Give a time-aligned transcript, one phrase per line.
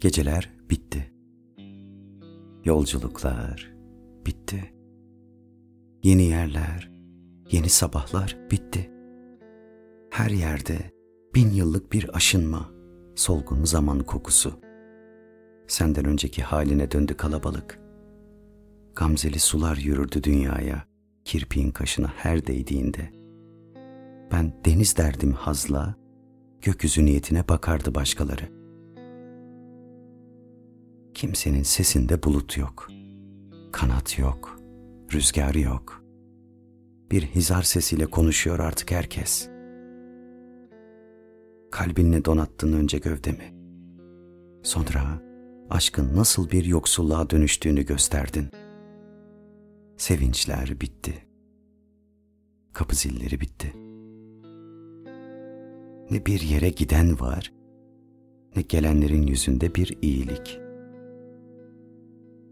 [0.00, 1.12] Geceler bitti.
[2.64, 3.74] Yolculuklar
[4.26, 4.74] bitti.
[6.02, 6.90] Yeni yerler,
[7.50, 8.90] yeni sabahlar bitti.
[10.10, 10.78] Her yerde
[11.34, 12.70] bin yıllık bir aşınma,
[13.16, 14.60] solgun zaman kokusu.
[15.66, 17.80] Senden önceki haline döndü kalabalık.
[18.94, 20.87] Gamzeli sular yürürdü dünyaya,
[21.28, 23.10] kirpiğin kaşına her değdiğinde.
[24.32, 25.94] Ben deniz derdim hazla,
[26.62, 28.48] gökyüzü niyetine bakardı başkaları.
[31.14, 32.88] Kimsenin sesinde bulut yok.
[33.72, 34.60] Kanat yok.
[35.12, 36.04] Rüzgar yok.
[37.10, 39.48] Bir hizar sesiyle konuşuyor artık herkes.
[41.70, 43.54] Kalbinle donattın önce gövdemi.
[44.62, 45.22] Sonra
[45.70, 48.48] aşkın nasıl bir yoksulluğa dönüştüğünü gösterdin.
[49.98, 51.14] Sevinçler bitti.
[52.72, 53.72] Kapı zilleri bitti.
[56.10, 57.52] Ne bir yere giden var,
[58.56, 60.68] ne gelenlerin yüzünde bir iyilik.''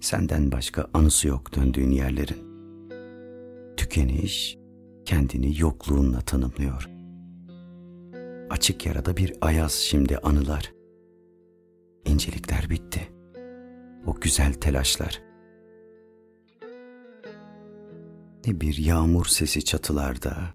[0.00, 2.50] Senden başka anısı yok döndüğün yerlerin.
[3.76, 4.58] Tükeniş
[5.04, 6.90] kendini yokluğunla tanımlıyor.
[8.50, 10.72] Açık yarada bir ayaz şimdi anılar.
[12.04, 13.08] İncelikler bitti.
[14.06, 15.29] O güzel telaşlar.
[18.46, 20.54] Ne bir yağmur sesi çatılarda,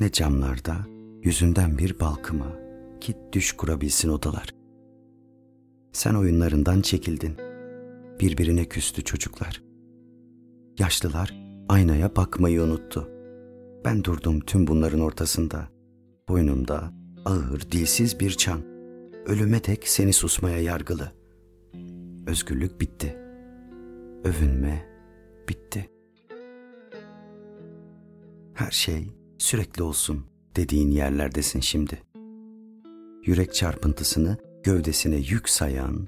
[0.00, 0.76] ne camlarda
[1.22, 2.56] yüzünden bir balkıma,
[3.00, 4.54] git düş kurabilsin odalar.
[5.92, 7.48] Sen oyunlarından çekildin.''
[8.20, 9.62] birbirine küstü çocuklar.
[10.78, 11.34] Yaşlılar
[11.68, 13.08] aynaya bakmayı unuttu.
[13.84, 15.68] Ben durdum tüm bunların ortasında.
[16.28, 16.92] Boynumda
[17.24, 18.60] ağır, dilsiz bir çan.
[19.26, 21.12] Ölüme dek seni susmaya yargılı.
[22.26, 23.16] Özgürlük bitti.
[24.24, 24.86] Övünme
[25.48, 25.90] bitti.
[28.58, 29.06] Her şey
[29.38, 32.02] sürekli olsun dediğin yerlerdesin şimdi.
[33.24, 36.06] Yürek çarpıntısını gövdesine yük sayan,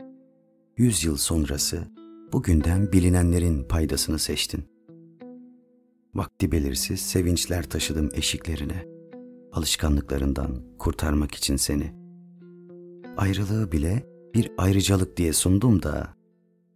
[0.77, 1.89] yüz yıl sonrası
[2.33, 4.65] bugünden bilinenlerin paydasını seçtin.
[6.15, 8.87] Vakti belirsiz sevinçler taşıdım eşiklerine,
[9.53, 11.95] alışkanlıklarından kurtarmak için seni.
[13.17, 16.17] Ayrılığı bile bir ayrıcalık diye sundum da,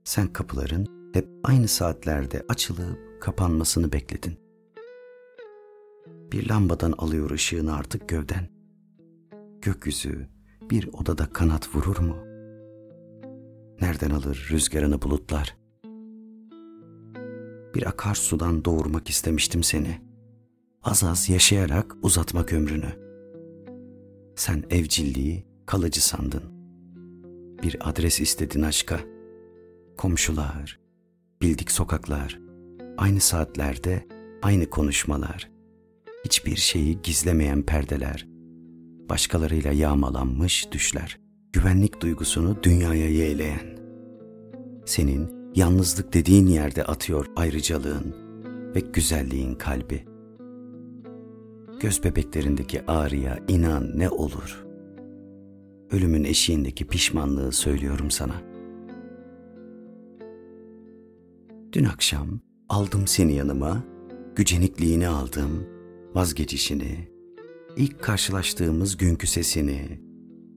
[0.05, 4.44] sen kapıların hep aynı saatlerde açılıp kapanmasını bekledin.
[6.33, 8.49] Bir lambadan alıyor ışığını artık gövden.
[9.61, 10.29] Gökyüzü
[10.71, 12.35] bir odada kanat vurur mu?''
[13.81, 15.57] Nereden alır rüzgarını bulutlar?
[17.75, 20.01] Bir akarsudan doğurmak istemiştim seni.
[20.83, 22.93] Az az yaşayarak uzatmak ömrünü.
[24.37, 26.43] Sen evcilliği kalıcı sandın.
[27.63, 29.01] Bir adres istedin aşka.
[29.97, 30.81] Komşular,
[31.43, 32.41] bildik sokaklar,
[32.97, 34.09] aynı saatlerde
[34.43, 35.54] aynı konuşmalar.
[36.25, 38.27] Hiçbir şeyi gizlemeyen perdeler.
[39.09, 41.25] Başkalarıyla yağmalanmış düşler
[41.55, 43.79] güvenlik duygusunu dünyaya yeğleyen.
[44.87, 48.15] Senin yalnızlık dediğin yerde atıyor ayrıcalığın
[48.75, 50.05] ve güzelliğin kalbi.
[51.81, 54.65] Göz bebeklerindeki ağrıya inan ne olur.
[55.91, 58.43] Ölümün eşiğindeki pişmanlığı söylüyorum sana.
[61.73, 63.85] Dün akşam aldım seni yanıma,
[64.37, 65.67] gücenikliğini aldım,
[66.15, 67.09] vazgeçişini,
[67.77, 70.01] ilk karşılaştığımız günkü sesini,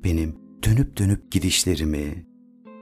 [0.04, 2.28] benim dönüp dönüp gidişlerimi,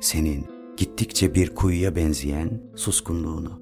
[0.02, 0.46] senin
[0.78, 3.62] gittikçe bir kuyuya benzeyen suskunluğunu.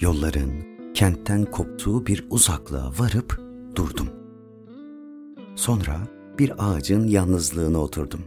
[0.00, 0.50] Yolların
[0.94, 3.40] kentten koptuğu bir uzaklığa varıp
[3.76, 4.08] durdum.
[5.56, 6.00] Sonra
[6.38, 8.20] bir ağacın yalnızlığına oturdum.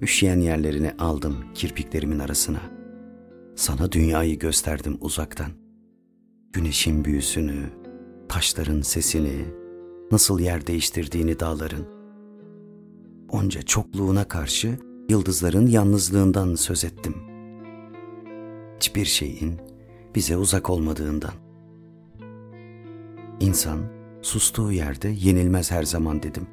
[0.00, 2.60] Üşüyen yerlerini aldım kirpiklerimin arasına.
[3.56, 5.50] Sana dünyayı gösterdim uzaktan.
[6.52, 7.70] Güneşin büyüsünü,
[8.28, 9.44] taşların sesini,
[10.12, 11.86] nasıl yer değiştirdiğini dağların,
[13.30, 14.78] onca çokluğuna karşı
[15.08, 17.14] yıldızların yalnızlığından söz ettim.
[18.76, 19.60] Hiçbir şeyin
[20.14, 21.32] bize uzak olmadığından.
[23.40, 23.78] İnsan
[24.22, 26.46] sustuğu yerde yenilmez her zaman dedim.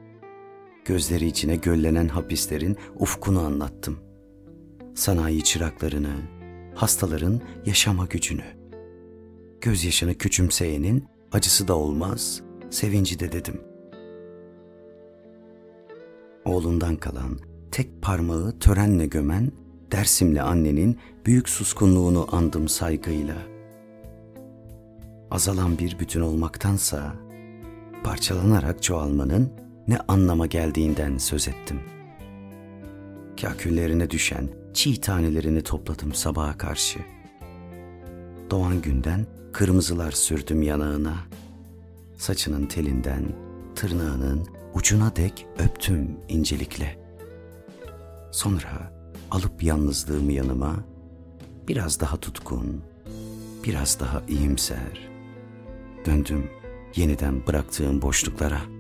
[0.86, 4.00] Gözleri içine göllenen hapislerin ufkunu anlattım.
[4.96, 6.14] Sanayi çıraklarını,
[6.76, 8.44] hastaların yaşama gücünü.
[9.62, 13.62] Gözyaşını küçümseyenin acısı da olmaz, sevinci de dedim.''
[16.46, 17.40] oğlundan kalan,
[17.72, 19.52] tek parmağı törenle gömen
[19.92, 23.36] Dersimli annenin büyük suskunluğunu andım saygıyla.
[25.32, 27.16] Azalan bir bütün olmaktansa
[28.04, 29.54] parçalanarak çoğalmanın
[29.88, 31.80] ne anlama geldiğinden söz ettim.
[33.42, 37.00] Kaküllerine düşen çiğ tanelerini topladım sabaha karşı.
[38.52, 41.16] Doğan günden kırmızılar sürdüm yanağına.
[42.18, 43.26] Saçının telinden
[43.76, 47.00] tırnağının ucuna dek öptüm incelikle.
[48.32, 48.94] Sonra
[49.32, 50.76] alıp yalnızlığımı yanıma
[51.68, 52.82] biraz daha tutkun,
[53.64, 55.10] biraz daha iyimser.
[56.06, 56.50] Döndüm
[56.96, 58.75] yeniden bıraktığım boşluklara.''